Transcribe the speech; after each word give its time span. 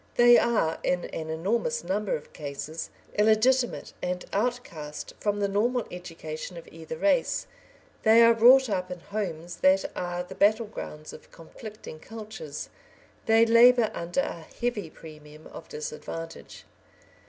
They 0.15 0.35
are, 0.39 0.79
in 0.81 1.05
an 1.05 1.29
enormous 1.29 1.83
number 1.83 2.15
of 2.15 2.33
cases, 2.33 2.89
illegitimate 3.19 3.93
and 4.01 4.25
outcast 4.33 5.13
from 5.19 5.39
the 5.39 5.47
normal 5.47 5.85
education 5.91 6.57
of 6.57 6.67
either 6.71 6.97
race; 6.97 7.45
they 8.01 8.23
are 8.23 8.33
brought 8.33 8.67
up 8.67 8.89
in 8.89 8.99
homes 8.99 9.57
that 9.57 9.85
are 9.95 10.23
the 10.23 10.33
battle 10.33 10.65
grounds 10.65 11.13
of 11.13 11.29
conflicting 11.31 11.99
cultures; 11.99 12.69
they 13.27 13.45
labour 13.45 13.91
under 13.93 14.21
a 14.21 14.41
heavy 14.59 14.89
premium 14.89 15.45
of 15.45 15.69
disadvantage. 15.69 16.63